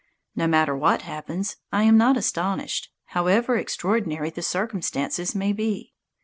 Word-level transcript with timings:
No 0.35 0.47
matter 0.47 0.75
what 0.75 1.03
happens, 1.03 1.57
I 1.71 1.83
am 1.83 1.95
not 1.95 2.17
astonished, 2.17 2.89
however 3.09 3.55
extraordinary 3.55 4.31
the 4.31 4.41
circumstances 4.41 5.35
may 5.35 5.53
be. 5.53 5.93